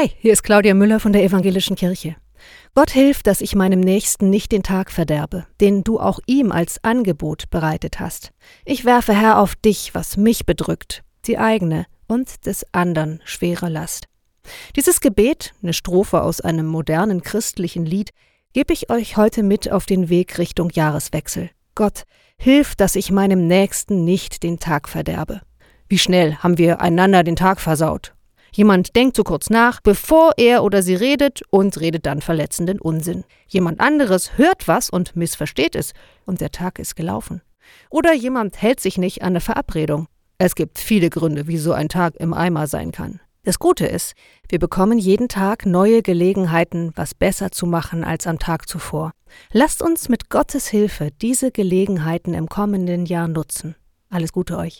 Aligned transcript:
Hi, 0.00 0.10
hier 0.18 0.32
ist 0.32 0.44
Claudia 0.44 0.72
Müller 0.72 0.98
von 0.98 1.12
der 1.12 1.24
Evangelischen 1.24 1.76
Kirche. 1.76 2.16
Gott 2.74 2.90
hilft, 2.90 3.26
dass 3.26 3.42
ich 3.42 3.54
meinem 3.54 3.80
Nächsten 3.80 4.30
nicht 4.30 4.50
den 4.50 4.62
Tag 4.62 4.90
verderbe, 4.90 5.44
den 5.60 5.84
du 5.84 6.00
auch 6.00 6.20
ihm 6.24 6.52
als 6.52 6.82
Angebot 6.82 7.50
bereitet 7.50 8.00
hast. 8.00 8.32
Ich 8.64 8.86
werfe 8.86 9.12
Herr 9.12 9.38
auf 9.38 9.56
dich, 9.56 9.94
was 9.94 10.16
mich 10.16 10.46
bedrückt, 10.46 11.02
die 11.26 11.36
eigene 11.36 11.84
und 12.08 12.46
des 12.46 12.64
andern 12.72 13.20
schwere 13.26 13.68
Last. 13.68 14.06
Dieses 14.74 15.02
Gebet, 15.02 15.52
eine 15.62 15.74
Strophe 15.74 16.22
aus 16.22 16.40
einem 16.40 16.64
modernen 16.64 17.20
christlichen 17.20 17.84
Lied, 17.84 18.12
gebe 18.54 18.72
ich 18.72 18.88
euch 18.88 19.18
heute 19.18 19.42
mit 19.42 19.70
auf 19.70 19.84
den 19.84 20.08
Weg 20.08 20.38
Richtung 20.38 20.70
Jahreswechsel. 20.70 21.50
Gott, 21.74 22.04
hilf, 22.38 22.74
dass 22.74 22.96
ich 22.96 23.10
meinem 23.10 23.46
Nächsten 23.46 24.06
nicht 24.06 24.44
den 24.44 24.58
Tag 24.60 24.88
verderbe. 24.88 25.42
Wie 25.88 25.98
schnell 25.98 26.36
haben 26.36 26.56
wir 26.56 26.80
einander 26.80 27.22
den 27.22 27.36
Tag 27.36 27.60
versaut 27.60 28.14
Jemand 28.52 28.96
denkt 28.96 29.16
zu 29.16 29.24
kurz 29.24 29.50
nach, 29.50 29.80
bevor 29.80 30.32
er 30.36 30.64
oder 30.64 30.82
sie 30.82 30.94
redet 30.94 31.42
und 31.50 31.80
redet 31.80 32.06
dann 32.06 32.20
verletzenden 32.20 32.80
Unsinn. 32.80 33.24
Jemand 33.46 33.80
anderes 33.80 34.36
hört 34.36 34.66
was 34.68 34.90
und 34.90 35.16
missversteht 35.16 35.74
es 35.74 35.92
und 36.26 36.40
der 36.40 36.50
Tag 36.50 36.78
ist 36.78 36.96
gelaufen. 36.96 37.42
Oder 37.90 38.12
jemand 38.12 38.60
hält 38.60 38.80
sich 38.80 38.98
nicht 38.98 39.22
an 39.22 39.28
eine 39.28 39.40
Verabredung. 39.40 40.08
Es 40.38 40.54
gibt 40.54 40.78
viele 40.78 41.10
Gründe, 41.10 41.46
wie 41.46 41.58
so 41.58 41.72
ein 41.72 41.88
Tag 41.88 42.16
im 42.16 42.32
Eimer 42.34 42.66
sein 42.66 42.92
kann. 42.92 43.20
Das 43.42 43.58
Gute 43.58 43.86
ist, 43.86 44.14
wir 44.48 44.58
bekommen 44.58 44.98
jeden 44.98 45.28
Tag 45.28 45.64
neue 45.64 46.02
Gelegenheiten, 46.02 46.92
was 46.94 47.14
besser 47.14 47.50
zu 47.50 47.66
machen 47.66 48.04
als 48.04 48.26
am 48.26 48.38
Tag 48.38 48.68
zuvor. 48.68 49.12
Lasst 49.52 49.80
uns 49.80 50.10
mit 50.10 50.28
Gottes 50.28 50.68
Hilfe 50.68 51.10
diese 51.22 51.50
Gelegenheiten 51.50 52.34
im 52.34 52.48
kommenden 52.48 53.06
Jahr 53.06 53.28
nutzen. 53.28 53.76
Alles 54.10 54.32
Gute 54.32 54.58
euch. 54.58 54.78